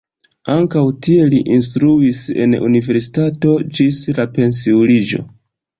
[0.53, 5.25] Ankaŭ tie li instruis en universitato ĝis la pensiuliĝo.